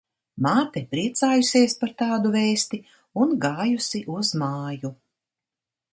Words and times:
Māte 0.43 0.81
priecājusies 0.93 1.75
par 1.83 1.93
tādu 2.01 2.33
vēsti 2.37 2.81
un 3.27 3.37
gājusi 3.47 4.03
uz 4.19 4.33
māju. 4.45 4.93